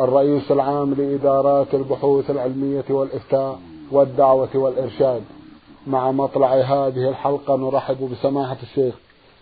[0.00, 3.58] الرئيس العام لإدارات البحوث العلمية والإفتاء
[3.92, 5.22] والدعوة والإرشاد.
[5.86, 8.94] مع مطلع هذه الحلقة نرحب بسماحة الشيخ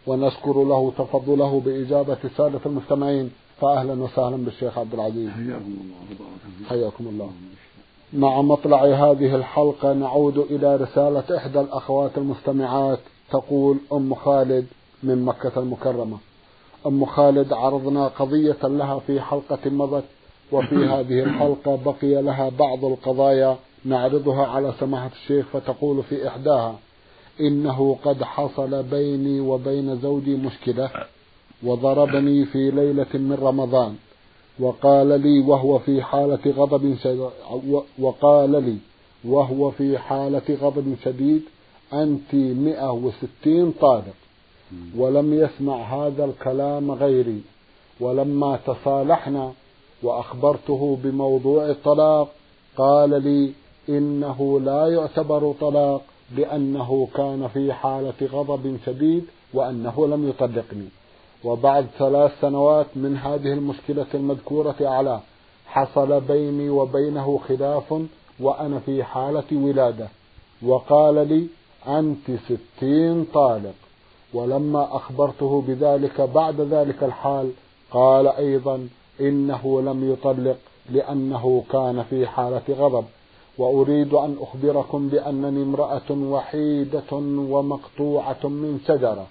[0.06, 3.30] ونشكر له تفضله بإجابة سادة المستمعين.
[3.60, 5.30] فأهلا وسهلا بالشيخ عبد العزيز.
[5.30, 7.30] حياكم الله حياكم الله.
[8.12, 12.98] مع مطلع هذه الحلقة نعود إلى رسالة إحدى الأخوات المستمعات
[13.30, 14.66] تقول أم خالد
[15.02, 16.16] من مكة المكرمة.
[16.86, 20.04] أم خالد عرضنا قضية لها في حلقة مضت
[20.54, 26.78] وفي هذه الحلقة بقي لها بعض القضايا نعرضها على سماحة الشيخ فتقول في إحداها
[27.40, 30.90] إنه قد حصل بيني وبين زوجي مشكلة
[31.62, 33.96] وضربني في ليلة من رمضان
[34.58, 37.28] وقال لي وهو في حالة غضب شديد
[37.98, 38.76] وقال لي
[39.24, 41.42] وهو في حالة غضب شديد
[41.92, 44.14] أنت مئة وستين طالق.
[44.96, 47.40] ولم يسمع هذا الكلام غيري.
[48.00, 49.52] ولما تصالحنا
[50.04, 52.28] وأخبرته بموضوع الطلاق
[52.76, 53.52] قال لي
[53.88, 56.02] إنه لا يعتبر طلاق
[56.36, 60.88] لأنه كان في حالة غضب شديد وأنه لم يطلقني.
[61.44, 65.20] وبعد ثلاث سنوات من هذه المشكلة المذكورة أعلاه
[65.66, 68.02] حصل بيني وبينه خلاف
[68.40, 70.08] وأنا في حالة ولادة.
[70.62, 71.46] وقال لي
[71.98, 73.74] أنت ستين طالق.
[74.34, 77.50] ولما أخبرته بذلك بعد ذلك الحال
[77.90, 78.88] قال أيضا
[79.20, 80.56] إنه لم يطلق
[80.90, 83.04] لأنه كان في حالة غضب.
[83.58, 89.26] وأريد أن أخبركم بأنني امرأة وحيدة ومقطوعة من شجرة.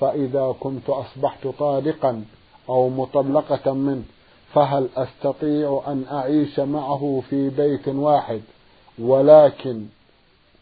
[0.00, 2.24] فإذا كنت أصبحت طالقا
[2.68, 4.02] أو مطلقة منه
[4.52, 8.40] فهل أستطيع أن أعيش معه في بيت واحد؟
[8.98, 9.86] ولكن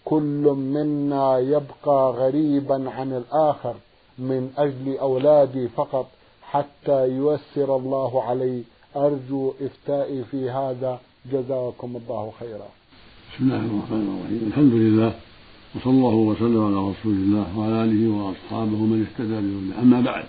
[0.05, 3.75] كل منا يبقى غريبا عن الآخر
[4.19, 6.07] من أجل أولادي فقط.
[6.55, 8.63] حتى ييسر الله علي
[8.97, 11.01] أرجو إفتائي في هذا.
[11.33, 12.69] جزاكم الله خيرا.
[13.31, 14.43] بسم الله الرحمن الرحيم.
[14.47, 15.13] الحمد لله
[15.75, 19.83] وصلى الله وسلم على رسول الله وعلى آله وأصحابه من اهتدى بهداه.
[19.83, 20.25] أما بعد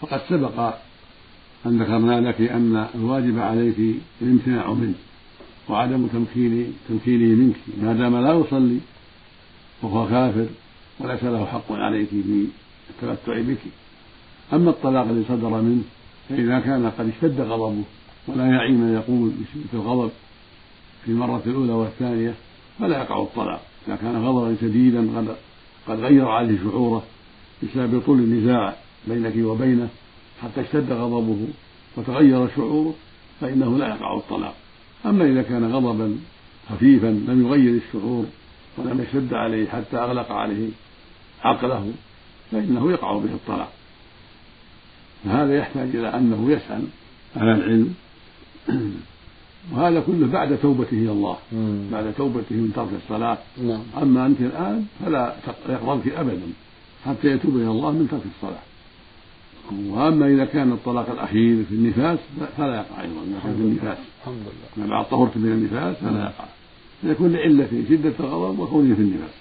[0.00, 0.74] فقد سبق
[1.66, 3.78] أن ذكرنا لك أن الواجب عليك
[4.22, 4.94] الامتناع منه
[5.68, 7.56] وعدم تمكين تمكينه منك.
[7.82, 8.78] ما دام لا يصلي
[9.82, 10.46] وهو كافر
[11.00, 12.46] وليس له حق عليك في
[12.90, 13.64] التمتع بك.
[14.52, 15.82] أما الطلاق الذي صدر منه
[16.28, 17.82] فإذا كان قد اشتد غضبه
[18.28, 19.32] ولا يعي من يقول
[19.70, 20.10] في الغضب
[21.04, 22.34] في المرة الأولى والثانية
[22.78, 23.62] فلا يقع الطلاق.
[23.88, 25.36] إذا كان غضبا شديدا قد
[25.88, 27.02] قد غير عليه شعوره
[27.62, 28.74] بسبب طول النزاع
[29.06, 29.88] بينك وبينه.
[30.42, 31.46] حتى اشتد غضبه
[31.96, 32.94] وتغير شعوره
[33.40, 34.54] فإنه لا يقع الطلاق.
[35.06, 36.16] أما إذا كان غضبا
[36.70, 38.24] خفيفا لم يغير الشعور
[38.78, 40.68] ولم يشتد عليه حتى أغلق عليه
[41.42, 41.92] عقله
[42.52, 43.72] فإنه يقع به الطلاق.
[45.24, 46.82] فهذا يحتاج إلى أنه يسأل
[47.36, 47.94] أهل العلم.
[49.72, 51.36] وهذا كله بعد توبته إلى الله
[51.92, 53.38] بعد توبته من ترك الصلاة.
[53.62, 53.82] نعم.
[54.02, 55.34] أما أنت الآن فلا
[55.68, 56.48] يقبلك أبدا
[57.06, 58.62] حتى يتوب إلى الله من ترك الصلاة.
[59.88, 62.18] وأما إذا كان الطلاق الأخير في النفاس
[62.56, 63.02] فلا يقع
[63.42, 63.98] كان في النفاس.
[64.20, 64.42] الحمد
[64.76, 64.88] لله.
[64.88, 66.44] بعد طهرت من النفاس فلا يقع.
[67.04, 69.34] يكون لعلة شدة الغضب وكونه في النفاس.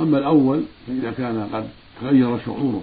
[0.00, 1.68] أما الأول فإذا كان قد
[2.00, 2.82] تغير شعوره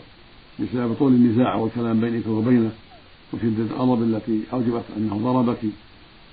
[0.59, 2.72] بسبب طول النزاع والكلام بينك وبينه
[3.34, 5.59] وشدة الغضب التي أوجبت أنه ضربك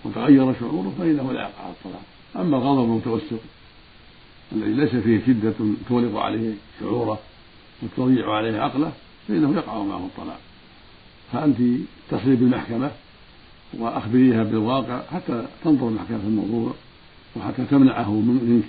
[0.05, 2.03] وتغير شعوره فإنه لا يقع الطلاق
[2.37, 3.41] أما الغضب المتوسط
[4.53, 5.55] الذي ليس فيه شدة
[5.89, 7.19] تولق عليه شعوره
[7.83, 8.93] وتضيع عليه عقله
[9.29, 10.41] فإنه يقع معه الطلاق.
[11.33, 11.57] فأنت
[12.11, 12.91] تصلي بالمحكمة
[13.75, 16.75] وأخبريها بالواقع حتى تنظر المحكمة في الموضوع
[17.37, 18.65] وحتى تمنعه منك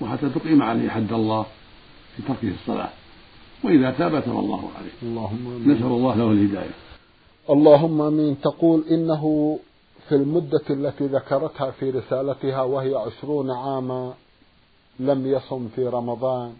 [0.00, 1.46] وحتى تقيم عليه حد الله
[2.16, 2.90] في تركه الصلاة.
[3.64, 4.92] وإذا تاب تاب الله عليه.
[5.02, 5.68] اللهم آمين.
[5.68, 6.74] نسأل الله له الهداية.
[7.50, 8.40] اللهم آمين.
[8.40, 9.58] تقول إنه
[10.08, 14.14] في المدة التي ذكرتها في رسالتها وهي عشرون عاما
[15.00, 16.52] لم يصم في رمضان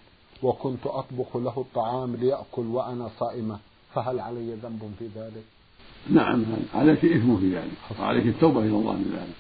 [0.43, 3.59] وكنت أطبخ له الطعام ليأكل وأنا صائمة
[3.95, 5.45] فهل علي ذنب في ذلك؟
[6.11, 6.45] نعم
[6.75, 9.37] عليك إثم في ذلك وعليك التوبة إلى الله من ذلك.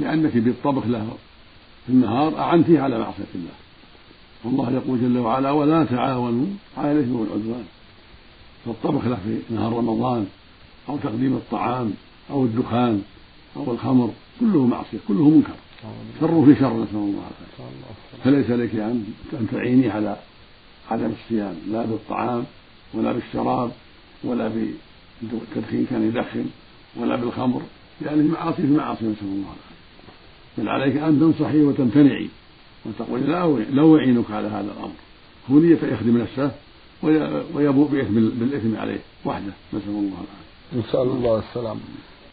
[0.00, 1.08] لأنك بالطبخ له
[1.86, 3.54] في النهار أعنتيه على معصية الله.
[4.44, 6.46] والله يقول جل وعلا ولا تعاونوا
[6.76, 7.64] على الإثم والعدوان.
[8.66, 10.26] فالطبخ له في نهار رمضان
[10.88, 11.92] أو تقديم الطعام
[12.30, 13.02] أو الدخان
[13.56, 14.10] أو الخمر
[14.40, 15.54] كله معصية كله منكر.
[16.20, 17.22] شر في شر نسأل الله
[17.58, 18.24] العافية.
[18.24, 18.74] فليس لك
[19.32, 20.16] أن تعيني على
[20.90, 22.44] عدم الصيام لا بالطعام
[22.94, 23.70] ولا بالشراب
[24.24, 24.50] ولا
[25.22, 26.44] بالتدخين كان يدخن
[26.96, 27.62] ولا بالخمر.
[28.06, 29.72] يعني المعاصي في معاصي نسأل الله العافية.
[30.58, 32.28] بل عليك أن تنصحي وتمتنعي.
[32.86, 34.98] وتقولي لا لا أعينك على هذا الأمر.
[35.50, 36.50] هو نية يخدم نفسه
[37.54, 39.52] ويبوء بإثم بالإثم عليه وحده.
[39.72, 40.78] نسأل الله العافية.
[40.78, 41.80] نسأل الله السلامة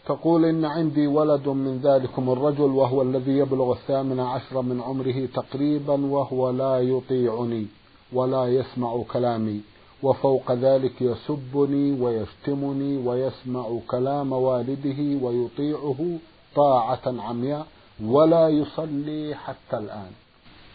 [0.06, 5.92] تقول إن عندي ولد من ذلكم الرجل وهو الذي يبلغ الثامن عشر من عمره تقريبا
[5.92, 7.66] وهو لا يطيعني
[8.12, 9.60] ولا يسمع كلامي
[10.02, 16.18] وفوق ذلك يسبني ويشتمني ويسمع كلام والده ويطيعه
[16.56, 17.66] طاعة عمياء
[18.04, 20.10] ولا يصلي حتى الآن.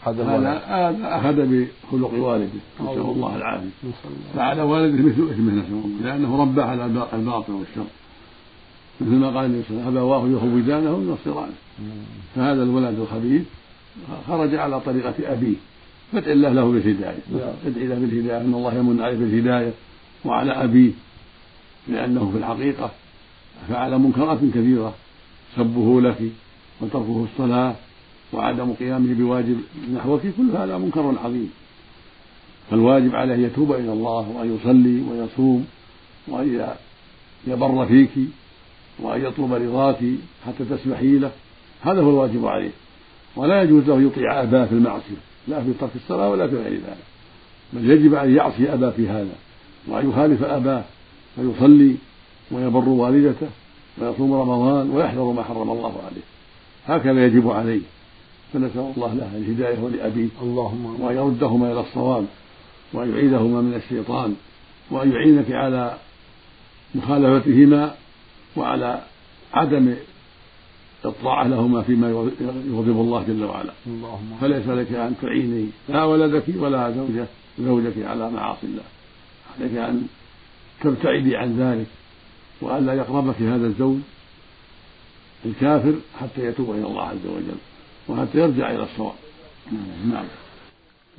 [0.06, 0.24] هذا
[0.68, 2.48] هذا أخذ بخلق والده
[2.82, 3.70] نسأل الله العافية.
[4.36, 5.90] فعلى والده مثل إثمه نسأل الله.
[6.04, 7.86] لأنه رباه على الباطل والشر.
[9.02, 11.54] مثل ما قال النبي صلى الله عليه وسلم أبواه يهودانه وينصرانه
[12.36, 13.44] فهذا الولد الخبيث
[14.28, 15.56] خرج على طريقة أبيه.
[16.12, 17.18] فادع الله له بالهداية.
[17.66, 18.42] ادعي له بالهداية.
[18.42, 19.72] أن الله يمن عليه بالهداية
[20.26, 20.92] وعلى أبيه
[21.88, 22.92] لأنه في الحقيقة
[23.70, 24.94] فعل منكرات كثيرة
[25.56, 26.18] سبه لك
[26.82, 27.76] وتركه الصلاة.
[28.34, 29.58] وعدم قيامه بواجب
[29.94, 31.52] نحوك كل هذا منكر عظيم.
[32.72, 35.66] فالواجب عليه يتوب إلى الله وأن يصلي ويصوم
[36.28, 36.68] وأن
[37.48, 38.10] يبر فيك
[39.00, 39.98] وأن يطلب رضاك
[40.46, 41.32] حتى تسمحي له.
[41.82, 42.72] هذا هو الواجب عليه.
[43.36, 47.06] ولا يجوز له يطيع أباه في المعصية لا في ترك الصلاة ولا في غير ذلك.
[47.74, 49.36] بل يجب أن يعصي أباه في هذا
[49.88, 50.84] وأن يخالف أباه
[51.36, 51.96] فيصلي
[52.52, 53.48] ويبر والدته
[53.98, 56.22] ويصوم رمضان ويحذر ما حرم الله عليه.
[56.86, 57.82] هكذا يجب عليه.
[58.54, 60.28] فنسأل الله له الهداية ولأبيه.
[60.42, 62.26] اللهم وأن يردهما إلى الصواب
[62.94, 64.36] وأن يعيذهما من الشيطان
[64.92, 65.98] وأن يعينك على
[66.96, 67.96] مخالفتهما
[68.56, 69.02] وعلى
[69.54, 69.96] عدم
[71.06, 72.10] الطاعة لهما فيما
[72.70, 73.74] يغضب الله جل وعلا.
[73.88, 77.26] اللهم فليس لك أن تعيني لا ولدك ولا زوجة
[77.60, 78.84] زوجك على معاصي الله.
[79.60, 80.08] عليك أن
[80.82, 81.88] تبتعدي عن ذلك
[82.62, 83.98] وألا يقربك هذا الزوج
[85.46, 87.58] الكافر حتى يتوب إلى الله عز وجل.
[88.10, 89.14] وحتى يرجع إلى الصواب.
[90.12, 90.26] نعم.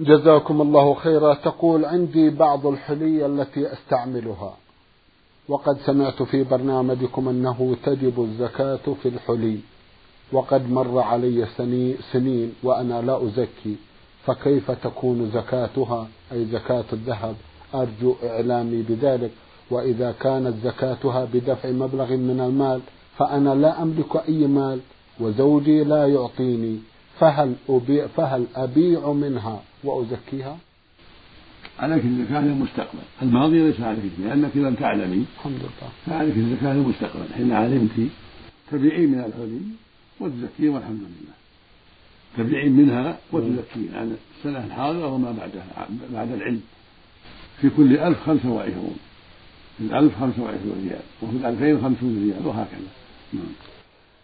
[0.00, 1.34] جزاكم الله خيرا.
[1.34, 4.56] تقول عندي بعض الحلي التي أستعملها.
[5.48, 9.58] وقد سمعت في برنامجكم أنه تجب الزكاة في الحلي.
[10.32, 11.46] وقد مر علي
[12.12, 13.76] سنين وأنا لا أزكي.
[14.26, 17.34] فكيف تكون زكاتها؟ أي زكاة الذهب.
[17.74, 19.30] أرجو إعلامي بذلك.
[19.70, 22.80] وإذا كانت زكاتها بدفع مبلغ من المال
[23.16, 24.80] فأنا لا أملك أي مال.
[25.20, 26.78] وزوجي لا يعطيني
[27.20, 30.58] فهل أبيع فهل أبيع منها وأزكيها؟
[31.78, 37.52] عليك الزكاة للمستقبل، الماضي ليس عليك لأنك لم تعلمي الحمد لله فعليك الزكاة للمستقبل، حين
[37.52, 38.08] علمت
[38.72, 39.60] تبيعين من الحلي
[40.20, 41.36] وتزكين والحمد لله.
[42.36, 46.60] تبيعين منها وتزكين عن يعني السنة الحاضرة وما بعدها بعد العلم.
[47.60, 48.96] في كل ألف خمسة وعشرون
[49.78, 52.88] في الألف خمسة وعشرون ريال وفي الألفين خمسون ريال وهكذا.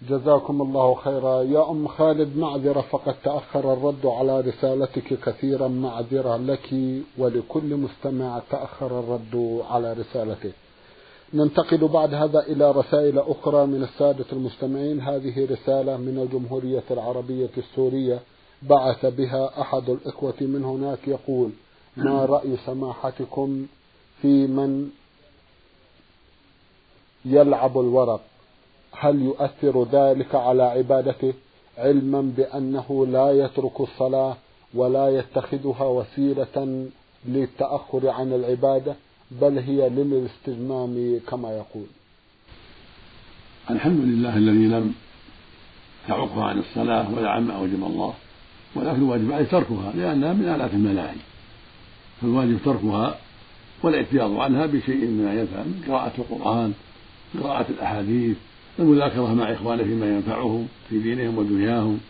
[0.08, 1.43] جزاكم الله خيرا.
[1.43, 5.69] يا أم خالد معذرة فقد تأخر الرد على رسالتك كثيرا.
[5.69, 6.75] معذرة لك
[7.19, 10.52] ولكل مستمع تأخر الرد على رسالته
[11.34, 15.00] ننتقل بعد هذا إلى رسائل أخرى من السادة المستمعين.
[15.00, 18.18] هذه رسالة من الجمهورية العربية السورية.
[18.62, 21.50] بعث بها أحد الإخوة من هناك يقول
[21.97, 23.66] ما رأي سماحتكم
[24.23, 24.90] في من
[27.25, 28.32] يلعب الورق؟
[28.92, 31.32] هل يؤثر ذلك على عبادته
[31.78, 34.37] علما بأنه لا يترك الصلاة
[34.75, 36.87] ولا يتخذها وسيلة
[37.28, 38.94] للتأخر عن العبادة
[39.30, 41.87] بل هي للاستجمام كما يقول.
[43.70, 44.94] الحمد لله الذي لم
[46.08, 48.14] تعقها عن الصلاة ولا عما أوجب الله
[48.75, 51.16] ولكن الواجب عليه تركها لأنها من آلات الملاهي
[52.20, 53.18] فالواجب تركها
[53.82, 56.72] والإعتياض عنها بشيء مما ينفع من قراءة القرآن
[57.42, 58.37] قراءة الأحاديث
[58.79, 62.00] المذاكرة مع إخوانه فيما ينفعهم في دينهم ودنياهم.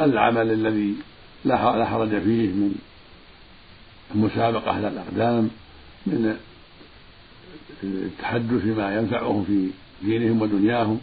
[0.00, 0.94] العمل الذي
[1.44, 2.74] لا حرج فيه من
[4.14, 5.50] المسابقة على الأقدام
[6.06, 6.36] من
[7.82, 9.70] التحدث بما ينفعهم في
[10.02, 11.00] دينهم ودنياهم.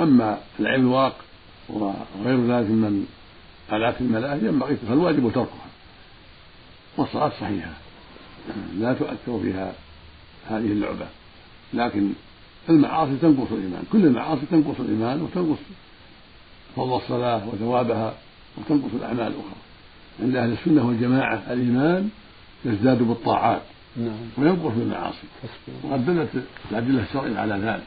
[0.00, 1.16] أما العلم الورق
[1.68, 3.06] وغير ذلك من
[3.72, 5.70] آلات الملاهي ينبغي فالواجب تركها.
[6.96, 7.72] والصلاة صحيحة
[8.78, 9.72] لا تؤثر فيها
[10.48, 11.06] هذه اللعبة.
[11.74, 12.12] لكن
[12.70, 13.82] المعاصي تنقص الإيمان.
[13.92, 15.58] كل المعاصي تنقص الإيمان وتنقص
[16.76, 18.14] فضل الصلاة وثوابها
[18.58, 19.60] وتنقص الأعمال الأخرى.
[20.22, 22.08] عند أهل السنة والجماعة الإيمان
[22.64, 23.62] يزداد بالطاعات
[23.96, 24.12] نعم.
[24.38, 25.26] وينقص بالمعاصي.
[25.84, 26.28] وقد دلت
[26.70, 27.86] الأدلة الشرعية على ذلك.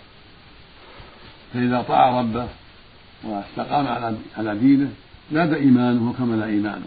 [1.54, 2.48] فإذا طاع ربه
[3.24, 4.90] واستقام على على دينه
[5.32, 6.86] زاد إيمانه وكمل إيمانه.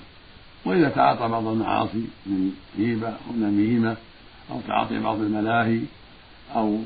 [0.64, 3.96] وإذا تعاطى بعض المعاصي من غيبة أو نميمة
[4.50, 5.80] أو تعاطي بعض الملاهي
[6.54, 6.78] أو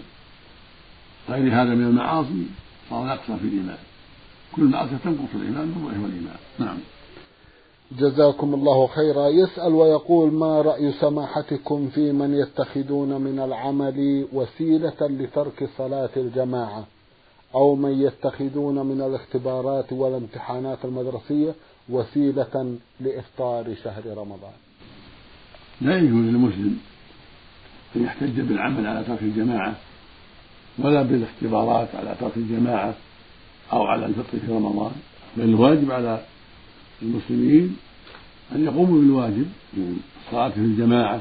[1.31, 2.47] غير هذا من المعاصي
[2.91, 3.79] صار نقصا في الإيمان.
[4.53, 6.37] كل معصية تنقص الإيمان بالضعف والإيمان.
[6.59, 6.79] نعم.
[7.99, 9.29] جزاكم الله خيرا.
[9.29, 16.87] يسأل ويقول ما رأي سماحتكم في من يتخذون من العمل وسيلة لترك صلاة الجماعة؟
[17.55, 21.55] أو من يتخذون من الاختبارات والامتحانات المدرسية
[21.89, 24.53] وسيلة لإفطار شهر رمضان؟
[25.81, 26.79] لا يجوز للمسلم
[27.97, 29.75] أن يحتج بالعمل على ترك الجماعة.
[30.79, 32.95] ولا بالاختبارات على ترك الجماعة
[33.73, 34.93] أو على الفطر في رمضان
[35.37, 36.25] بل الواجب على
[37.03, 37.77] المسلمين
[38.53, 41.21] أن يقوموا بالواجب من الصلاة في الجماعة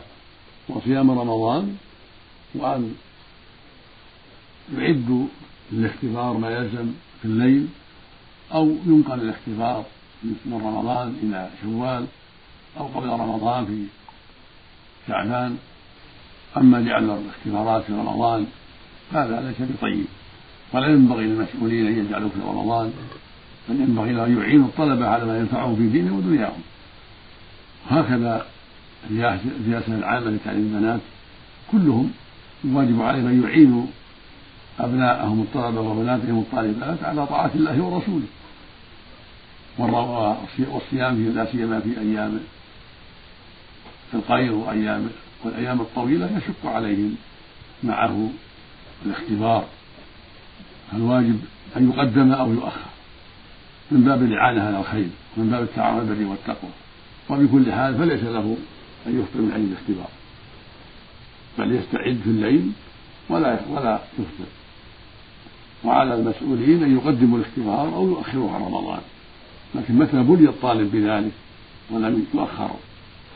[0.69, 1.77] وصيام رمضان
[2.55, 2.95] وأن
[4.77, 5.25] يعدوا
[5.71, 6.91] للاختبار ما يلزم
[7.21, 7.67] في الليل
[8.53, 9.85] أو ينقل الاختبار
[10.23, 12.05] من رمضان إلى شوال
[12.77, 13.85] أو قبل رمضان في
[15.07, 15.57] شعبان.
[16.57, 18.47] أما جعل الاختبارات في رمضان
[19.13, 20.05] هذا ليس بطيب.
[20.73, 22.93] ولا ينبغي للمسؤولين أن يجعلوا في رمضان
[23.69, 26.61] بل ينبغي له أن يعينوا الطلبة على ما ينفعهم في دينهم ودنياهم.
[27.91, 28.45] وهكذا
[29.11, 30.99] الرئاسة العامة لتعليم البنات
[31.71, 32.11] كلهم
[32.65, 33.85] الواجب عليهم أن يعينوا
[34.79, 38.27] أبناءهم الطلبة وبناتهم الطالبات على طاعة الله ورسوله.
[39.79, 42.39] والصيام لا سيما في أيام
[44.13, 45.09] القير وأيام
[45.43, 47.15] والأيام الطويلة يشق عليهم
[47.83, 48.29] معه
[49.05, 49.65] الاختبار
[50.91, 51.39] فالواجب
[51.77, 52.89] أن يقدم أو يؤخر؟
[53.91, 56.71] من باب الإعانة على الخير ومن باب التعاون البر والتقوى.
[57.29, 58.57] وبكل حال فليس له
[59.07, 60.09] أن يفطر من أجل الاختبار
[61.57, 62.71] بل يستعد في الليل
[63.29, 64.49] ولا ولا يفطر.
[65.83, 69.01] وعلى المسؤولين أن يقدموا الاختبار أو يؤخروا عن رمضان.
[69.75, 71.31] لكن متى بلي الطالب بذلك
[71.89, 72.69] ولم يؤخر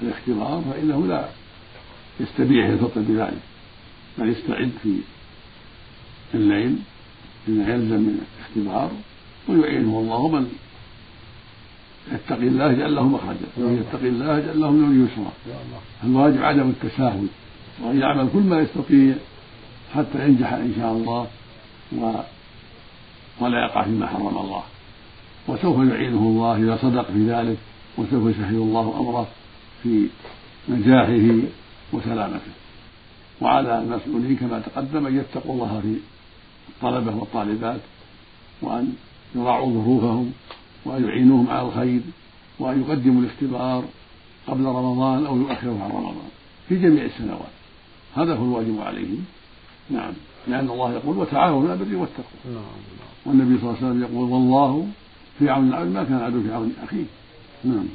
[0.02, 1.30] الاختبار فإنه لا
[2.20, 3.42] يستبيح الفطر بذلك
[4.18, 4.98] بل يستعد في
[6.34, 6.76] الليل
[7.48, 8.92] بما يلزم من الاختبار
[9.50, 10.52] ويعينه الله من
[12.12, 15.32] يتقي الله يجعل له مخرجا ومن يتقي الله يجعل له من يسرا.
[16.04, 17.28] الواجب عدم التساهل
[17.82, 19.16] وأن يعمل كل ما يستطيع
[19.96, 21.28] حتى ينجح إن شاء الله
[21.98, 22.12] و
[23.40, 24.64] ولا يقع فيما حرم الله.
[25.48, 27.58] وسوف يعينه الله إذا صدق في ذلك
[27.98, 29.28] وسوف يسهل الله أمره
[29.84, 30.08] في
[30.70, 31.48] نجاحه
[31.94, 32.54] وسلامته.
[33.42, 36.13] وعلى المسؤولين كما تقدم أن يتقوا الله في
[36.70, 37.80] الطلبة والطالبات
[38.62, 38.94] وأن
[39.36, 40.32] يراعوا ظروفهم
[40.86, 42.02] وأن يعينوهم على الخير
[42.60, 43.84] وأن يقدموا الاختبار
[44.48, 46.30] قبل رمضان أو يؤخره عن رمضان
[46.70, 47.54] في جميع السنوات.
[48.16, 49.26] هذا هو الواجب عليهم.
[49.90, 50.14] نعم.
[50.48, 53.10] لأن الله يقول وتعاونوا على البر والتقوى نعم،, نعم.
[53.26, 54.88] والنبي صلى الله عليه وسلم يقول والله
[55.40, 57.06] في عون العبد ما كان العبد في عون أخيه.
[57.64, 57.86] نعم.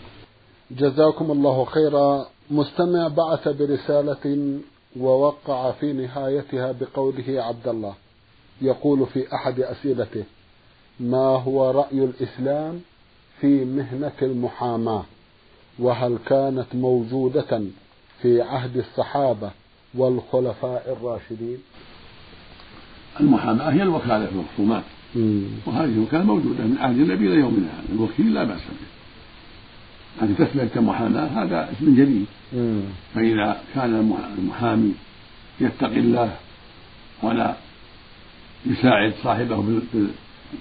[0.71, 2.27] جزاكم الله خيرا.
[2.51, 4.59] مستمع بعث برسالة
[4.97, 7.95] ووقع في نهايتها بقوله عبد الله.
[8.63, 10.25] يقول في أحد أسئلته
[11.01, 12.81] ما هو رأي الإسلام
[13.41, 15.05] في مهنة المحاماة؟
[15.79, 17.63] وهل كانت موجودة
[18.23, 19.51] في عهد الصحابة
[19.95, 21.59] والخلفاء الراشدين؟
[23.21, 24.83] المحاماة هي الوكالة في الخصومات
[25.67, 27.69] وهذه الوكالة موجودة من عهد النبي إلى يومنا.
[27.69, 28.99] هذا الوكيل لا بأس به.
[30.27, 32.27] هذه تسمية المحاماة هذا اسم جديد
[33.15, 34.93] فإذا كان المحامي
[35.61, 36.37] يتقي الله
[37.23, 37.55] ولا
[38.69, 39.81] يساعد صاحبه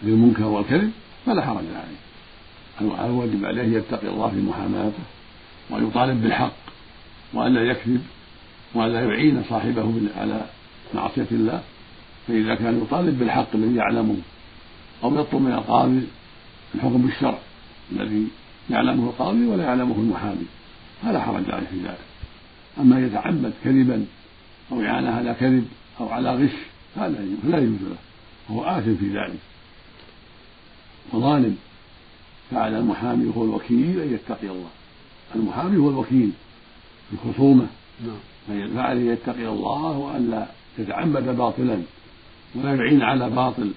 [0.04, 0.92] بالمنكر والكذب
[1.26, 1.98] فلا حرج عليه.
[2.82, 5.04] الواجب عليه يتقي الله في محاماته
[5.70, 6.54] ويطالب بالحق
[7.34, 8.04] وألا يكذب
[8.74, 10.42] وألا يعين صاحبه على
[10.94, 11.62] معصية الله.
[12.28, 14.16] فإذا كان يطالب بالحق الذي يعلمه
[15.04, 16.02] أو يطلب من القاضي
[16.76, 17.38] الحكم بالشرع
[17.92, 18.28] الذي
[18.70, 20.46] يعلمه القاضي ولا يعلمه المحامي
[21.04, 22.08] فلا حرج عليه في ذلك.
[22.80, 24.06] أما يتعمد كذبا
[24.72, 25.68] أو إعانة على كذب
[26.00, 26.52] أو على غش
[26.98, 27.98] هذا لا يجوز له.
[28.50, 29.39] وهو آثم في ذلك.
[31.13, 31.58] وظالم
[32.51, 34.70] فعلى المحامي هو الوكيل أن يتقي الله.
[35.36, 36.32] المحامي هو الوكيل
[37.10, 37.68] في الخصومة
[38.06, 38.70] نعم.
[38.75, 40.48] فعليه يتقي الله وألا
[40.80, 41.82] يتعمد باطلا
[42.56, 43.72] ولا يعين على باطل.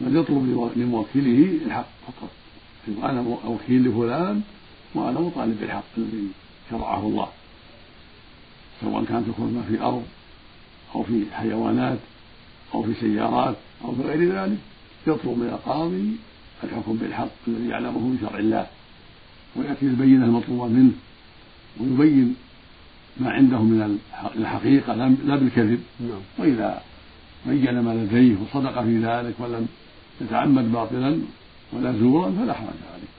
[0.00, 2.30] بل يطلب لموكله الحق فقط.
[2.88, 4.42] أنا وكيل لفلان
[4.94, 6.28] وأنا مطالب بالحق الذي
[6.70, 7.28] شرعه الله.
[8.80, 10.04] سواء كانت الخدمة في أرض
[10.94, 11.98] أو في حيوانات.
[12.74, 14.58] أو في سيارات أو في غير ذلك
[15.06, 16.16] يطلب من القاضي
[16.64, 18.66] الحكم بالحق الذي يعلمه من شرع الله
[19.56, 20.92] ويأتي البينة المطلوبة منه
[21.80, 22.36] ويبين
[23.20, 23.98] ما عنده من
[24.36, 25.80] الحقيقة لا بالكذب.
[26.00, 26.20] نعم.
[26.38, 26.82] وإذا
[27.46, 29.66] بين ما لديه وصدق في ذلك ولم
[30.20, 31.20] يتعمد باطلا
[31.72, 33.14] ولا زورا فلا حرج عليه.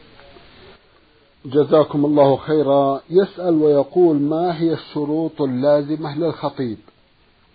[1.45, 3.01] جزاكم الله خيرا.
[3.09, 6.77] يسأل ويقول ما هي الشروط اللازمة للخطيب؟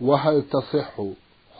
[0.00, 1.00] وهل تصح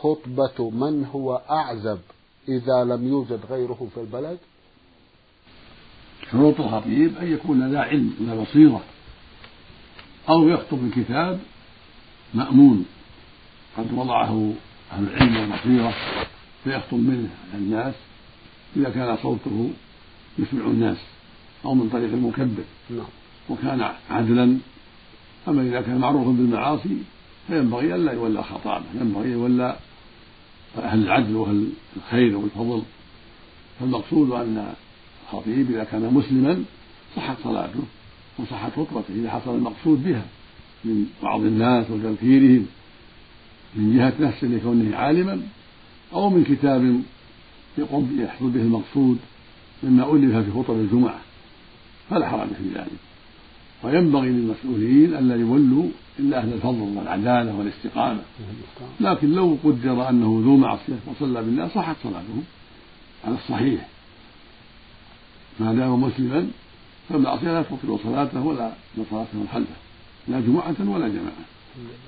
[0.01, 1.99] خطبة من هو أعزب
[2.47, 4.37] إذا لم يوجد غيره في البلد؟
[6.31, 8.81] شروط الخطيب أن يكون ذا علم ذا بصيرة
[10.29, 11.39] أو يخطب بكتاب
[12.33, 12.85] مأمون.
[13.77, 14.53] قد وضعه
[14.91, 15.93] أهل العلم والبصيرة
[16.63, 17.95] فيخطب منه الناس
[18.75, 19.69] إذا كان صوته
[20.39, 20.97] يسمع الناس
[21.65, 22.63] أو من طريق المكبر.
[22.89, 23.05] نعم.
[23.49, 24.57] وكان عدلا
[25.47, 26.97] أما إذا كان معروفا بالمعاصي
[27.47, 29.75] فينبغي ألا يولى خطابه ينبغي يولى
[30.77, 32.81] أهل العدل وأهل الخير والفضل.
[33.79, 34.73] فالمقصود أن
[35.23, 36.63] الخطيب إذا كان مسلما
[37.15, 37.79] صحت صلاته
[38.39, 40.25] وصحت خطبته إذا حصل المقصود بها
[40.85, 42.65] من بعض الناس وتذكيرهم
[43.75, 45.41] من جهة نفسه لكونه عالما
[46.13, 47.01] أو من كتاب
[47.77, 49.17] يقوم يحصل به المقصود
[49.83, 51.19] مما ألف في خطب الجمعة
[52.09, 53.10] فلا حرج في ذلك.
[53.83, 55.85] وينبغي للمسؤولين ألا يولوا
[56.19, 58.21] إلا أهل الفضل والعدالة والاستقامة.
[58.99, 62.43] لكن لو قدر أنه ذو معصية وصلى بالناس صحت صلاته
[63.25, 63.87] على الصحيح.
[65.59, 66.47] ما دام مسلما
[67.09, 68.71] فالمعصية لا تبطل صلاته ولا
[69.09, 69.75] صلاته خلفه
[70.27, 71.45] لا جمعة ولا جماعة.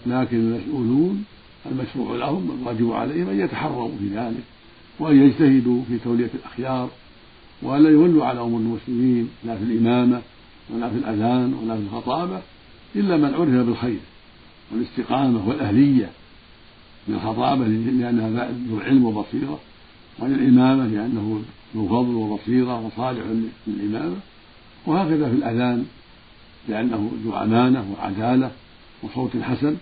[0.06, 1.24] لكن المسؤولون
[1.72, 4.44] المشروع لهم الواجب عليهم أن يتحروا في ذلك
[5.00, 6.90] وأن يجتهدوا في تولية الأخيار
[7.62, 10.22] وألا يولوا على أمور المسلمين لا في الإمامة
[10.70, 12.42] ولا في الأذان ولا في الخطابة
[12.96, 14.00] إلا من عرف بالخير
[14.72, 16.10] والاستقامة والأهلية.
[17.08, 19.60] للخطابة لأنها ذو علم وبصيرة
[20.20, 21.42] وللإمامة لأنه
[21.76, 23.24] ذو فضل وبصيرة وصالح
[23.68, 24.16] للإمامة.
[24.86, 25.86] وهكذا في الأذان
[26.68, 28.52] لأنه ذو أمانة وعدالة
[29.04, 29.76] وصوت حسن.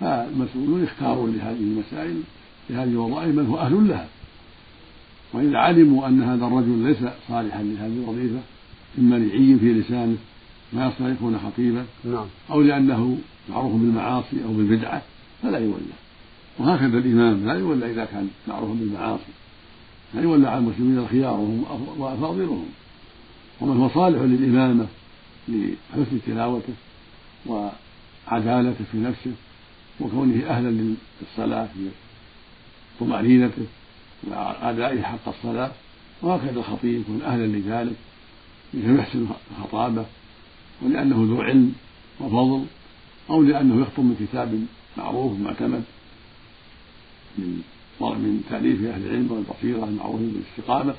[0.00, 2.22] فالمسؤولون يختارون لهذه المسائل
[2.70, 4.08] لهذه الوظائف من هو أهل لها.
[5.32, 8.40] وإذا علموا أن هذا الرجل ليس صالحا لهذه الوظيفة
[8.98, 10.16] إما لعي في لسانه
[10.72, 11.84] ما يصلح يكون خطيبا.
[12.04, 12.26] نعم.
[12.50, 15.02] أو لأنه معروف بالمعاصي أو بالبدعة
[15.42, 15.96] فلا يولى.
[16.58, 19.32] وهكذا الإمام لا يولى إذا كان معروفا بالمعاصي.
[20.14, 21.60] لا يولى على المسلمين الخيار
[21.98, 22.66] وأفاضلهم.
[23.60, 24.86] ومن هو صالح للإمامة
[25.48, 26.72] لحسن تلاوته
[27.46, 29.32] وعدالته في نفسه
[30.00, 31.88] وكونه أهلا للصلاة في
[33.00, 33.66] طمأنينته
[34.24, 35.70] وأدائه حق الصلاة
[36.22, 37.96] وهكذا الخطيب يكون أهلا لذلك.
[38.74, 39.26] يحسن
[39.58, 40.04] الخطابة
[40.82, 41.72] ولأنه ذو علم
[42.20, 42.64] وفضل
[43.30, 45.82] أو لأنه يخطب من كتاب معروف معتمد
[47.38, 47.62] من
[48.00, 50.94] من تأليف أهل العلم والبصيرة المعروفين بالاستقامة.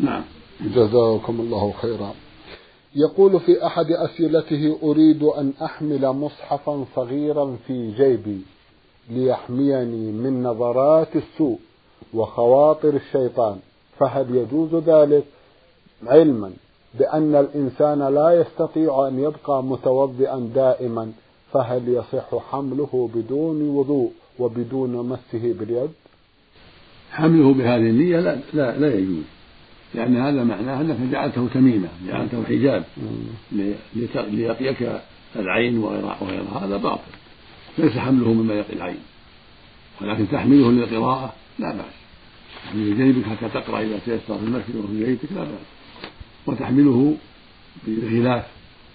[0.00, 0.22] نعم.
[0.60, 2.14] جزاكم الله خيرا.
[2.96, 8.40] يقول في أحد أسئلته أريد أن أحمل مصحفا صغيرا في جيبي
[9.10, 11.58] ليحميني من نظرات السوء
[12.14, 13.58] وخواطر الشيطان
[13.98, 15.24] فهل يجوز ذلك
[16.06, 16.52] علما؟
[16.98, 21.12] بأن الإنسان لا يستطيع أن يبقى متوضئا دائما
[21.52, 25.90] فهل يصح حمله بدون وضوء وبدون مسه باليد؟
[27.10, 29.24] حمله بهذه النية لا لا, لا يجوز
[29.94, 32.84] لأن هذا معناه أنك جعلته تميمة جعلته حجاب.
[34.32, 35.00] ليقيك
[35.36, 37.12] العين وغيرها هذا باطل.
[37.78, 38.98] ليس حمله مما يقي العين.
[40.00, 41.94] ولكن تحمله للقراءة لا بأس.
[42.64, 45.66] تحمل جيبك حتى تقرأ إذا تيسر في المسجد وفي بيتك لا بأس.
[46.46, 47.16] وتحمله
[47.86, 48.44] بغلاف.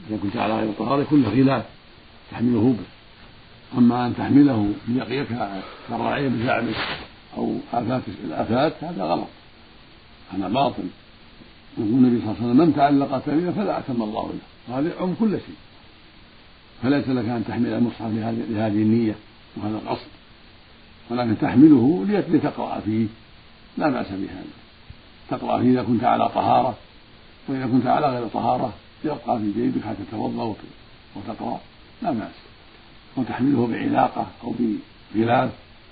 [0.10, 1.66] إذا كنت على غير طهارة له غلاف
[2.32, 2.86] تحمله به.
[3.78, 5.28] أما أن تحمله ليقيك
[5.90, 6.76] كالراعي بزعمك
[7.38, 9.28] أو آفات الآفات هذا غلط.
[10.32, 10.84] هذا باطل.
[11.78, 14.74] يقول النبي صلى الله عليه وسلم من تعلق تميمة فلا أتم الله له.
[14.74, 15.56] وهذا يعم كل شيء.
[16.84, 18.12] فليس لك أن تحمل المصحف
[18.50, 19.16] لهذه النية
[19.58, 20.08] وهذا القصد.
[21.10, 23.06] ولكن تحمله لتقرأ فيه
[23.78, 24.44] لا بأس بهذا.
[25.30, 26.78] تقرأ فيه إذا كنت على طهارة.
[27.50, 30.56] وإذا كنت على غير طهارة يبقى في جيبك حتى تتوضأ
[31.16, 31.60] وتقرأ.
[32.02, 32.32] لا بأس.
[33.18, 34.54] وتحمله بعلاقة أو
[35.16, 35.52] بغلاف.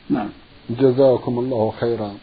[0.10, 0.30] نعم.
[0.70, 2.18] جزاكم الله خيرا.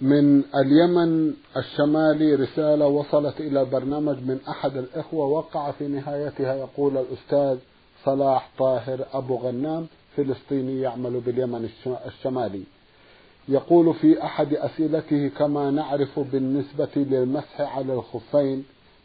[0.00, 7.58] من اليمن الشمالي رسالة وصلت إلى برنامج من أحد الإخوة وقع في نهايتها يقول الأستاذ
[8.04, 11.68] صلاح طاهر أبو غنام فلسطيني يعمل باليمن
[12.06, 12.62] الشمالي.
[13.48, 18.64] يقول في أحد أسئلته كما نعرف بالنسبة للمسح على الخفين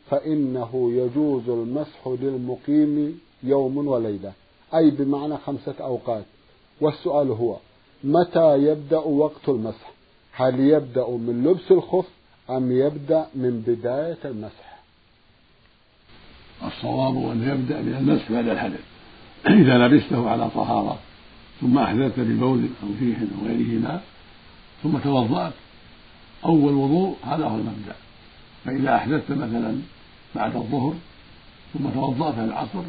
[0.09, 4.31] فإنه يجوز المسح للمقيم يوم وليلة.
[4.75, 6.25] أي بمعنى خمسة أوقات.
[6.81, 7.57] والسؤال هو
[8.03, 9.91] متى يبدأ وقت المسح؟
[10.31, 12.05] هل يبدأ من لبس الخف
[12.49, 14.79] أم يبدأ من بداية المسح؟
[16.65, 18.81] الصواب أن يبدأ من المسح بعد الحدث.
[19.47, 20.97] إذا لبسته على طهارة
[21.61, 24.01] ثم أحدثت ببول أو ريح أو غيرهما
[24.83, 25.53] ثم توضأت
[26.45, 27.95] أول وضوء هذا هو المبدأ
[28.65, 29.77] فإذا أحدثت مثلا
[30.35, 30.93] بعد الظهر
[31.73, 32.83] ثم توضأت العصر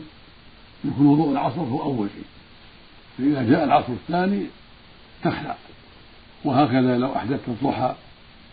[0.84, 2.24] يكون وضوء العصر هو أول شيء.
[3.18, 4.46] فإذا جاء العصر الثاني
[5.22, 5.56] تخلع.
[6.44, 7.94] وهكذا لو أحدثت الضحى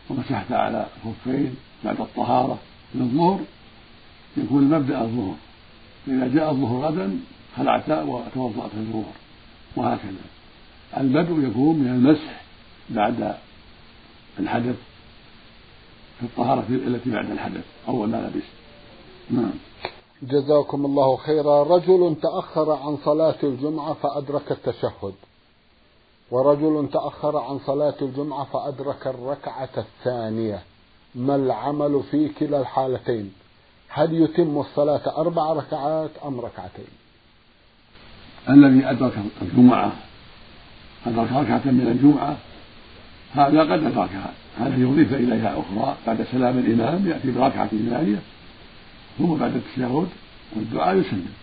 [0.09, 2.59] ومسحت على خفين بعد الطهارة
[2.95, 3.39] من الظهر
[4.37, 5.35] يكون المبدأ الظهر.
[6.05, 7.19] فإذا جاء الظهر غدا
[7.57, 9.13] خلعت وتوضأت الظهر.
[9.75, 10.23] وهكذا.
[10.97, 12.42] البدء يكون من المسح
[12.89, 13.35] بعد
[14.39, 14.75] الحدث
[16.19, 17.63] في الطهارة التي بعد الحدث.
[17.87, 18.43] أول ما لبس
[19.29, 19.53] نعم.
[20.23, 21.63] جزاكم الله خيرا.
[21.63, 25.13] رجل تأخر عن صلاة الجمعة فأدرك التشهد.
[26.31, 30.63] ورجل تأخر عن صلاة الجمعة فأدرك الركعة الثانية.
[31.15, 33.33] ما العمل في كلا الحالتين؟
[33.89, 36.87] هل يتم الصلاة أربع ركعات أم ركعتين؟
[38.49, 39.93] الذي أدرك الجمعة
[41.05, 42.37] أدرك ركعة من الجمعة
[43.33, 45.95] هذا قد أدركها هذا يضيف إليها أخرى.
[46.07, 48.19] بعد سلام الإمام يأتي بركعة ثانية
[49.17, 50.07] ثم بعد التشهد
[50.55, 51.33] والدعاء يسلم.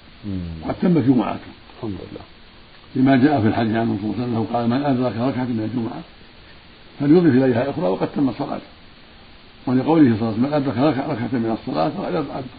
[0.63, 1.51] وقد تمت جمعته.
[1.77, 2.25] الحمد لله.
[2.97, 6.03] لما جاء في الحديث عنه صلى الله عليه وسلم قال من أدرك ركعة من الجمعة
[7.01, 8.71] فليضيف إليها أخرى وقد تمت صلاته.
[9.67, 11.91] ولقوله صلى الله عليه وسلم من أدرك ركعة من الصلاة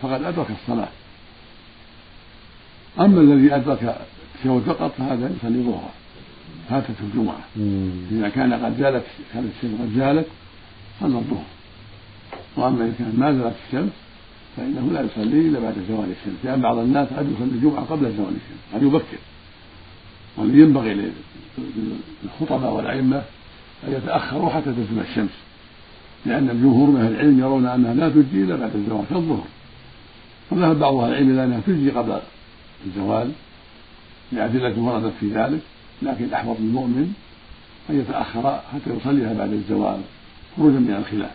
[0.02, 0.88] فقد أدرك الصلاة.
[3.00, 5.89] أما الذي أدرك التشهد فقط فهذا يصلي ظهرا
[6.71, 7.41] فاتته الجمعة.
[8.12, 9.03] إذا كان قد زالت
[9.34, 10.27] كانت الشمس قد زالت
[10.99, 11.49] صلى الظهر
[12.57, 13.91] وأما إذا كان ما زالت الشمس
[14.57, 16.39] فإنه لا يصلي إلا بعد زوال الشمس.
[16.43, 19.17] لأن بعض الناس قد يصلي الجمعة قبل زوال الشمس قد يبكر.
[20.38, 21.12] والذي ينبغي
[22.23, 23.21] للخطباء والأئمة
[23.88, 25.36] أن يتأخروا حتى تزول الشمس.
[26.25, 29.45] لأن الجمهور من أهل العلم يرون أنها لا تجزي إلا بعد الزوال كالظهر.
[30.51, 32.19] وذهب بعض أهل العلم إلى أنها تجزي قبل
[32.86, 33.31] الزوال
[34.31, 35.60] لأدلة وردت في ذلك.
[36.02, 37.14] لكن الأحوط للمؤمن
[37.90, 40.02] أن يتأخر حتى يصليها بعد الزوال
[40.58, 41.32] خروجا من الخلاف.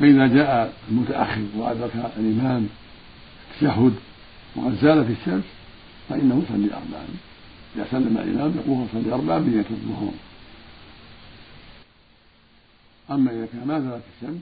[0.00, 2.68] فإذا جاء المتأخر وأدرك الإمام
[3.50, 3.94] التشهد
[4.56, 5.44] وقد زالت الشمس
[6.08, 7.06] فإنه يصلي أربعا.
[7.76, 10.12] إذا سلم الإمام يقوم يصلي أربعا بنية الظهور.
[13.10, 14.40] أما إذا كان ما زالت الشمس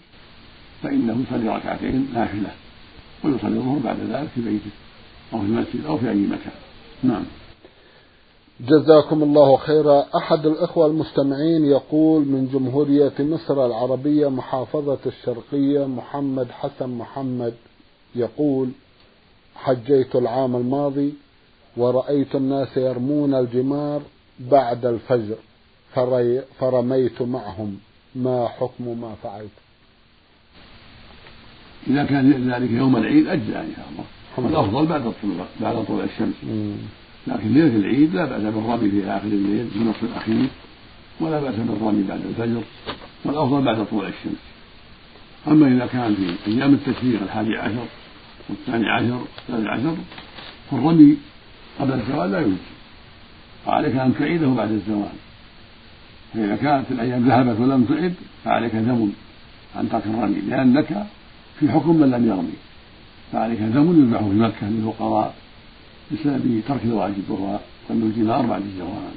[0.83, 2.51] فإنه يصلي ركعتين نافلة
[3.25, 4.71] ويصلي الظهر بعد ذلك في بيته
[5.33, 6.53] أو في المسجد أو في أي مكان.
[7.03, 7.23] نعم.
[8.69, 10.07] جزاكم الله خيرا.
[10.17, 17.55] أحد الإخوة المستمعين يقول من جمهورية مصر العربية محافظة الشرقية محمد حسن محمد
[18.15, 18.69] يقول
[19.55, 21.15] حجيت العام الماضي
[21.77, 24.03] ورأيت الناس يرمون الجمار
[24.41, 25.37] بعد الفجر
[26.59, 27.79] فرميت معهم
[28.15, 29.51] ما حكم ما فعلت.
[31.87, 34.05] إذا كان ذلك يوم العيد أجزاء إن شاء الله
[34.51, 36.35] الأفضل بعد طلوع بعد طلوع الشمس.
[37.27, 40.47] لكن ليلة العيد لا بأس بالرمي في آخر الليل في النصف الأخير
[41.21, 42.63] ولا بأس بالرمي بعد الفجر
[43.25, 44.41] والأفضل بعد طلوع الشمس.
[45.49, 47.87] أما إذا كان في أيام التشريق الحادي عشر
[48.49, 49.15] والثاني عشر
[49.49, 49.97] والثالث عشر
[50.71, 51.17] فالرمي
[51.81, 52.57] قبل الزوال لا يجزي
[53.67, 55.13] وعليك أن تعيده بعد الزوال.
[56.35, 59.13] فإذا كانت الأيام ذهبت ولم تعد فعليك دم
[59.77, 61.07] عن ترك الرمي لأنك
[61.61, 62.59] في حكم من لم يرمي.
[63.33, 65.35] فعليك دم يذبح في مكة للفقراء
[66.13, 67.59] بسبب ترك الواجب وهو
[67.91, 69.15] الجمار بعد الزوال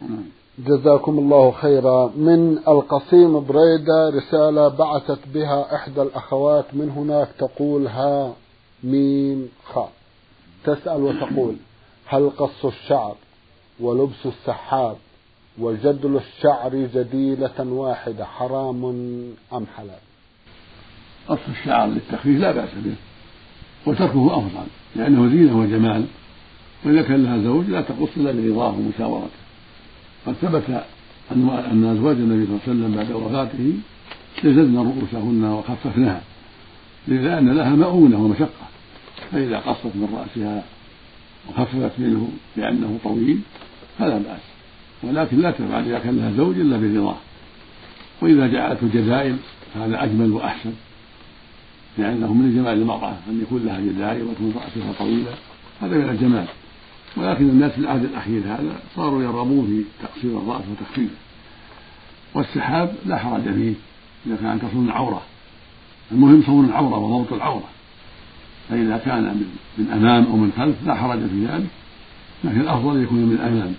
[0.00, 0.24] نعم.
[0.58, 2.06] جزاكم الله خيرا.
[2.06, 6.64] من القصيم بريدة رسالة بعثت بها إحدى الأخوات.
[6.72, 8.34] من هناك تقول ها
[8.84, 9.92] ميم خاء
[10.64, 11.56] تسأل وتقول
[12.06, 13.16] هل قص الشعر
[13.80, 14.96] ولبس السحاب
[15.58, 18.84] وجدل الشعر جديلة واحدة حرام
[19.52, 20.00] أم حلال؟
[21.28, 22.94] قص الشعر للتخفيف لا بأس به.
[23.86, 24.66] وتركه أفضل
[24.96, 26.04] لأنه زينة وجمال
[26.84, 29.40] وإذا كان لها زوج لا تقص إلا برضاه ومشاورته.
[30.26, 30.84] قد ثبت
[31.32, 33.72] أن أزواج النبي صلى الله عليه وسلم بعد وفاته
[34.44, 36.20] جززن رؤوسهن وخففنها
[37.08, 38.66] لأن لها مؤونة ومشقة.
[39.32, 40.62] فإذا قصت من رأسها
[41.48, 43.38] وخففت منه لأنه طويل
[43.98, 44.40] فلا بأس.
[45.02, 47.16] ولكن لا تفعل إذا كان لها زوج إلا برضاه.
[48.22, 49.36] وإذا جعلته جزائل
[49.74, 50.72] فهذا أجمل وأحسن.
[52.00, 55.30] لأنه من جمال المرأة أن يكون لها جزائر وتكون رأسها طويلة.
[55.80, 56.46] هذا من الجمال.
[57.16, 61.14] ولكن الناس في العهد الأخير هذا صاروا يرغبون في تقصير الرأس وتخفيفه
[62.34, 63.74] والسحاب لا حرج فيه
[64.26, 65.22] إذا كان تصون العورة.
[66.12, 67.68] المهم صون العورة وضبط العورة.
[68.68, 71.68] فإذا كان من, من أمام أو من خلف لا حرج في ذلك.
[72.44, 73.74] لكن الأفضل يكون من الأمام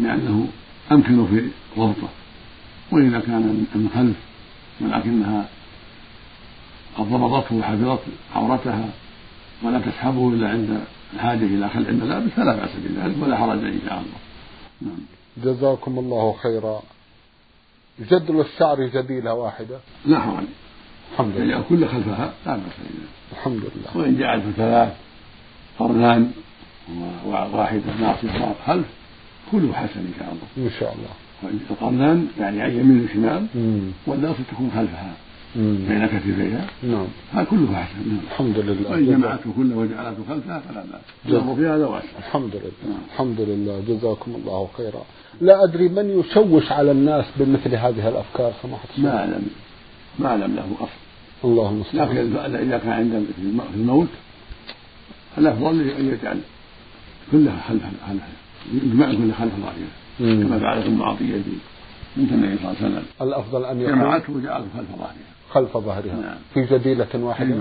[0.00, 0.48] لأنه
[0.92, 2.08] أمكن في ضبطه.
[2.92, 4.16] وإذا كان من خلف
[4.80, 5.48] ولكنها
[6.98, 8.00] قد ضبطته وحفظت
[8.34, 8.88] عورتها
[9.62, 10.80] ولا تسحبه إلا عند
[11.14, 14.18] الحاجة إلى خلع الملابس فلا بأس بذلك ولا حرج إن شاء الله.
[14.82, 14.98] نعم.
[15.44, 16.82] جزاكم الله خيرا.
[18.00, 19.78] جدل الشعر جديلة واحدة.
[20.06, 20.46] لا حرج.
[21.12, 21.50] الحمد لله.
[21.50, 22.72] يعني كل خلفها لا بأس
[23.32, 23.96] الحمد لله.
[23.96, 24.92] وإن جعلت ثلاث
[25.78, 26.32] قرنان
[27.26, 28.86] وواحدة ناصفة خلف
[29.52, 30.68] كله حسن إن شاء الله.
[30.68, 31.10] إن شاء الله.
[31.70, 33.46] القرنان يعني عن يمين وشمال
[34.06, 35.12] والناصف تكون خلفها.
[35.56, 37.06] بين كتفيها نعم.
[37.32, 38.18] هذا كله احسن نعم.
[38.30, 38.90] الحمد لله.
[38.90, 41.00] وإن جمعته كله وجعلته خلفها فلا بأس.
[41.26, 42.72] الامر في هذا واسع الحمد لله.
[42.88, 42.98] نعم.
[43.12, 43.82] الحمد لله.
[43.88, 45.04] جزاكم الله خيرا.
[45.40, 49.46] لا أدري من يشوش على الناس بمثل هذه الأفكار سماحة ما اعلم
[50.18, 51.00] ما اعلم له أصل.
[51.44, 54.08] اللهم المستعان لكن اذا كان عند في الموت
[55.38, 56.40] الافضل أن يجعل
[57.32, 58.22] كلها خلف خلف
[58.72, 61.42] يجمع كل خلف ظاهره كما فعلت ام عطيه
[62.16, 65.14] بنت النبي صلى الله عليه وسلم الأفضل أن يكون جمعته وجعله خلف ظهرها
[65.50, 66.20] خلف ظهرها.
[66.22, 66.36] نعم.
[66.54, 67.54] في جديلة واحدة.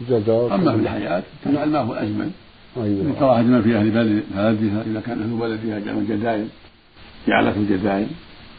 [0.00, 2.30] جزاك أما في الحياة تفعل ما هو أجمل.
[2.76, 3.12] أيوة.
[3.18, 6.46] كراهة من في أهل بلدها إذا كان أهل بلدها يجعلون جدائل
[7.28, 8.06] جعلته جدائل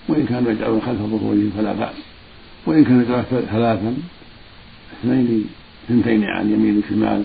[0.10, 1.96] وإن كانوا يجعلون خلف ظهورهم فلا بأس.
[2.66, 3.94] وإن كانوا يجعلون ثلاثا
[5.00, 5.46] اثنين
[5.86, 7.24] اثنتين عن يمين وشمال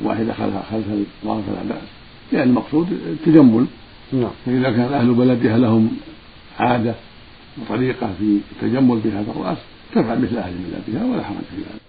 [0.00, 0.84] واحدة خلف خلف
[1.22, 1.88] الظهر فلا بأس.
[2.32, 3.66] لأن المقصود التجمل.
[4.12, 4.30] نعم.
[4.46, 5.90] فإذا كان أهل بلدها لهم
[6.58, 6.94] عادة
[7.58, 9.58] وطريقة في التجمل بهذا الرأس
[9.94, 11.80] تفعل مثل أهل ملتها ولا حرج في ذلك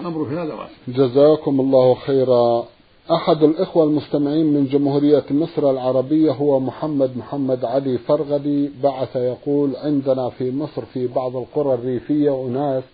[0.00, 2.64] الأمر في هذا واسع جزاكم الله خيرا.
[3.10, 8.70] أحد الإخوة المستمعين من جمهورية مصر العربية هو محمد محمد علي فرغدي.
[8.82, 12.84] بعث يقول عندنا في مصر في بعض القرى الريفية أناس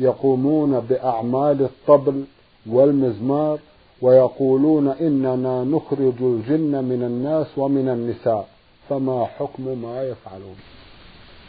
[0.00, 2.24] يقومون بأعمال الطبل
[2.66, 3.58] والمزمار
[4.02, 8.48] ويقولون إننا نخرج الجن من الناس ومن النساء.
[8.88, 10.56] فما حكم ما يفعلون؟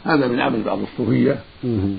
[0.04, 1.40] هذا من عمل بعض الصوفية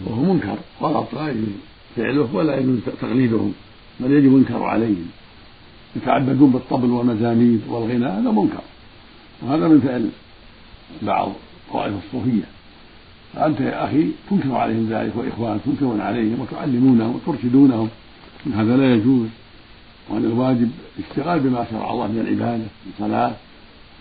[0.06, 1.50] وهو منكر غلط لا يجوز
[1.96, 3.54] فعله ولا يجوز تقليدهم
[4.00, 5.08] بل يجب ينكر عليهم
[5.96, 8.62] يتعبدون بالطبل والمزامير والغنى هذا منكر.
[9.42, 10.10] وهذا من فعل
[11.02, 11.32] بعض
[11.72, 12.44] طوائف الصوفية.
[13.34, 17.90] فأنت يا أخي تنكر عليهم ذلك وإخوان تنكرون عليهم وتعلمونهم وترشدونهم.
[18.56, 19.28] هذا لا يجوز.
[20.10, 23.34] وأن الواجب الاشتغال بما شرع الله من العبادة من صلاة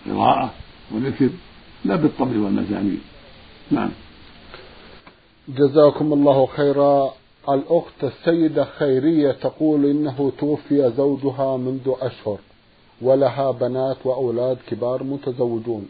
[0.09, 0.53] قراءة
[0.91, 1.29] وذكر
[1.85, 2.97] لا بالطبل والمزامير
[3.71, 3.91] نعم.
[5.47, 7.13] جزاكم الله خيرا.
[7.49, 12.37] الأخت السيدة خيرية تقول إنه توفي زوجها منذ أشهر
[13.01, 15.87] ولها بنات وأولاد كبار متزوجون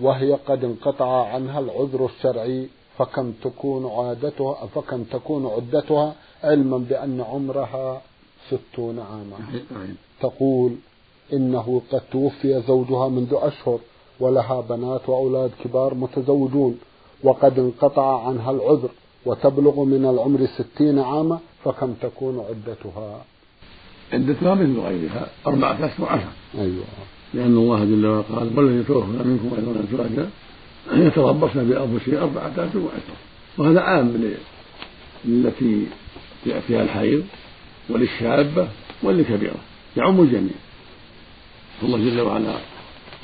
[0.00, 8.02] وهي قد انقطع عنها العذر الشرعي فكم تكون عادتها فكم تكون عدتها علما بأن عمرها
[8.48, 9.38] ستون عاما.
[10.20, 10.76] تقول
[11.32, 13.78] إنه قد توفي زوجها منذ أشهر
[14.20, 16.78] ولها بنات وأولاد كبار متزوجون
[17.24, 18.88] وقد انقطع عنها العذر
[19.26, 23.24] وتبلغ من العمر ستين عاما فكم تكون عدتها؟
[24.12, 26.84] عدتها مثل غيرها أربعة أشهر عشر أيوة.
[27.34, 30.30] لأن الله جل وعلا قال والذي توفى منكم أيضا أزواجا
[30.92, 33.14] يتربصن بأنفسهن أربعة أشهر وعشر
[33.58, 34.34] وهذا عام
[35.24, 35.86] للتي
[36.46, 37.24] يأتيها الحيض
[37.90, 38.68] وللشابة
[39.02, 39.60] وللكبيرة
[39.96, 40.54] يعم الجميع.
[41.82, 42.54] الله جل وعلا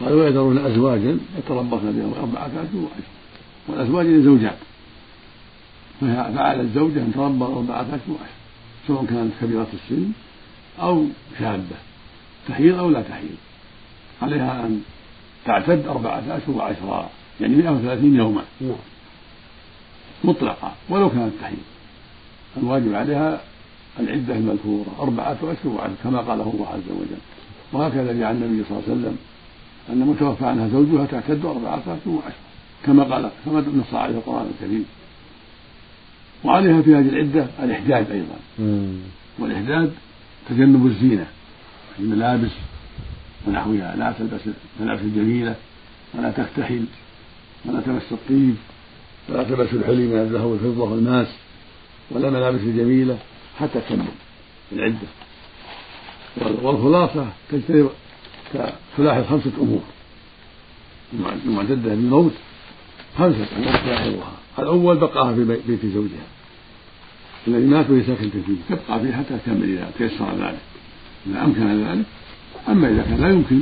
[0.00, 3.19] قال ويذرون أزواجا يتربصن بهم أربعة أشهر وعشر
[3.68, 4.58] والأزواج للزوجات.
[6.00, 8.16] فعلى الزوجة أن تربى أربعة أشهر
[8.86, 10.10] سواء كانت كبيرة السن
[10.80, 11.06] أو
[11.38, 11.76] شابة.
[12.48, 13.36] تحيض أو لا تحيض
[14.22, 14.82] عليها أن
[15.44, 18.42] تعتد أربعة أشهر وعشرة يعني 130 يوما.
[18.60, 18.72] نعم.
[20.24, 21.58] مطلقة ولو كانت تحيض
[22.56, 23.40] الواجب عليها
[24.00, 27.20] العدة المذكورة أربعة أشهر وعشرة كما قاله الله عز وجل.
[27.72, 29.16] وهكذا جاء النبي صلى الله عليه وسلم
[29.90, 32.49] أن متوفى عنها زوجها تعتد أربعة أشهر وعشرة
[32.86, 34.84] كما قال كما نص عليه القرآن الكريم.
[36.44, 38.38] وعليها في هذه العدة الإحداد أيضا.
[39.38, 39.92] والإحداد
[40.48, 41.26] تجنب الزينة
[41.98, 42.50] الملابس
[43.46, 43.96] ونحوها.
[43.96, 44.40] لا تلبس
[44.80, 45.54] الملابس الجميلة
[46.14, 46.84] ولا تكتحل
[47.64, 48.54] ولا تمس الطيب
[49.28, 51.28] ولا تلبس الحلي من الذهب والفضة والماس
[52.10, 53.18] ولا ملابس الجميلة
[53.58, 54.04] حتى تكمل
[54.72, 55.08] العدة.
[56.62, 57.90] والخلاصة تجتنب
[58.96, 59.82] تلاحظ خمسة أمور.
[61.46, 62.32] المعتدة بالموت
[63.18, 63.46] خمسة
[63.84, 66.26] تلاحظها الأول بقاها في بيت زوجها.
[67.48, 70.58] الذي مات وهي ساكنة فيه تبقى فيه حتى تكمل إذا تيسر ذلك.
[71.26, 72.04] إذا أمكن ذلك.
[72.68, 73.60] أما إذا كان لا يمكن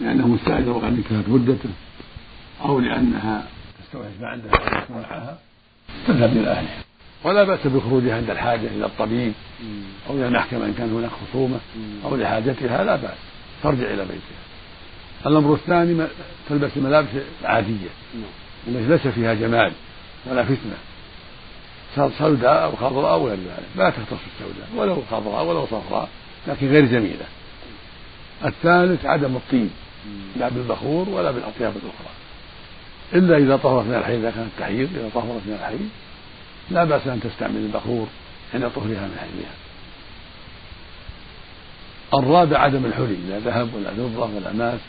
[0.00, 1.70] لأنه مستعجل وقد انتهت مدته
[2.64, 3.46] أو لأنها
[3.84, 5.38] استوعبت ما عندها معها
[6.06, 6.82] تذهب إلى أهلها.
[7.24, 9.32] ولا بأس بخروجها عند الحاجة إلى الطبيب.
[10.10, 11.60] أو إلى المحكمة إن كان هناك خصومة.
[12.04, 13.18] أو لحاجتها لا بأس.
[13.62, 14.42] ترجع إلى بيتها.
[15.26, 16.06] الأمر الثاني
[16.48, 17.08] تلبس الملابس
[17.40, 17.88] العادية
[18.68, 19.72] التي ليس فيها جمال
[20.26, 20.76] ولا فتنة.
[22.18, 23.68] سوداء أو خضراء أو غير ذلك.
[23.76, 26.08] لا تختص السوداء ولو خضراء ولو صفراء
[26.48, 27.24] لكن غير جميلة.
[28.44, 29.70] الثالث عدم الطيب.
[30.36, 32.12] لا بالبخور ولا بالأطياب الأخرى.
[33.14, 35.88] إلا إذا طهرت من الحيض إذا كانت تحيض إذا طهرت من الحيض
[36.70, 38.06] لا بأس أن تستعمل البخور
[38.54, 39.54] عند طهرها من حيضها.
[42.14, 43.16] الرابع عدم الحلي.
[43.28, 44.80] لا ذهب ولا فضة ولا ماس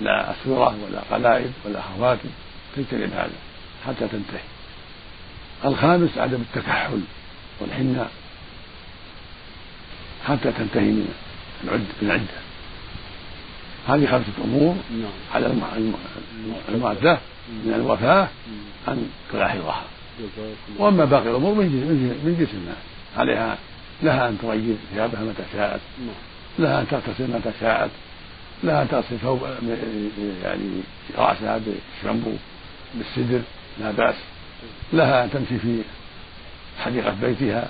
[0.00, 2.28] لا أسورة ولا قلائد ولا خواتم
[2.76, 3.30] تجتنب هذا
[3.86, 4.44] حتى تنتهي.
[5.64, 7.00] الخامس عدم التكحل
[7.60, 8.10] والحناء
[10.26, 11.14] حتى تنتهي من
[11.64, 12.44] العدة من العدة.
[13.88, 15.10] هذه خمسة أمور نعم.
[15.34, 15.46] على
[16.68, 18.28] المعدة من الوفاة
[18.88, 19.82] أن تلاحظها.
[20.78, 22.76] وأما باقي الأمور من جنس الناس.
[23.16, 23.58] عليها
[24.02, 25.80] لها أن تغير ثيابها متى شاءت.
[25.98, 26.14] نعم.
[26.58, 27.90] لها أن تغتسل متى شاءت.
[28.64, 29.40] لها أن تغسل ثوب
[30.44, 30.80] يعني
[31.18, 32.32] رأسها بالشامبو
[32.94, 33.40] بالسدر
[33.80, 34.14] لا بأس.
[34.92, 35.82] لها أن تمشي في
[36.80, 37.68] حديقة بيتها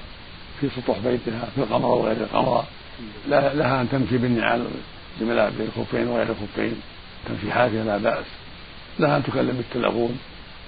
[0.60, 2.64] في سطوح بيتها في القمر وغير القمر.
[3.28, 4.66] لها أن تمشي بالنعال
[5.20, 6.80] بالخفين وغير الخفين.
[7.28, 8.24] تمشي حافية لا بأس.
[8.98, 10.18] لها أن تكلم بالتلفون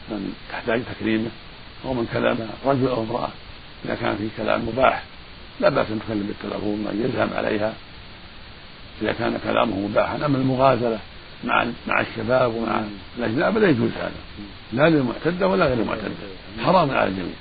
[0.09, 1.31] من تحتاج تكريمه
[1.85, 3.29] أو من كلام رجل أو امرأة.
[3.85, 5.03] إذا كان في كلام مباح
[5.61, 7.73] لا بأس أن تكلم بالتلفون من يزهم عليها.
[9.03, 10.99] إذا كان كلامه مباحا أما المغازلة
[11.45, 12.83] مع مع الشباب ومع
[13.19, 14.13] الأجناب لا يجوز هذا.
[14.73, 16.11] لا للمعتدة ولا غير المعتدة.
[16.65, 17.35] حرام على الجميع.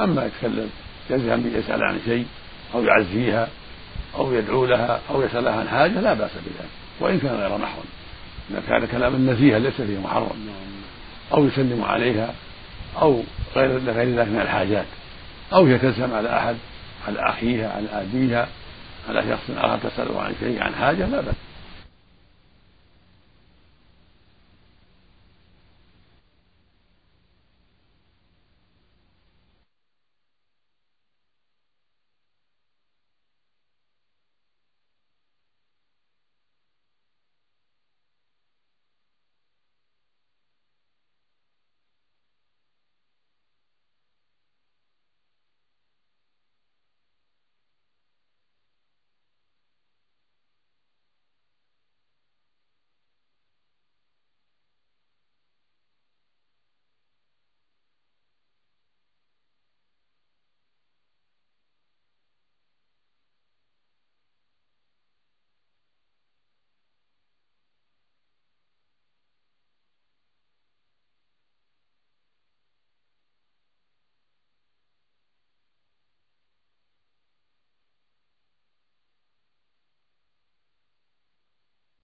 [0.00, 0.70] أما يتكلم
[1.10, 2.26] يزهم يسأل عن شيء
[2.74, 3.48] أو يعزيها
[4.16, 6.70] أو يدعو لها أو يسألها عن حاجة لا بأس بذلك.
[7.00, 7.84] وإن كان غير محرم.
[8.50, 10.48] إذا كان كلاما نزيها ليس فيه محرم.
[11.32, 12.34] أو يسلم عليها
[13.02, 13.22] أو
[13.56, 14.86] غير غير ذلك من الحاجات.
[15.52, 16.56] أو يتسلم على أحد
[17.08, 18.48] على أخيها على أبيها
[19.08, 21.34] على شخص آخر تسأله عن شيء عن حاجة لا بأس.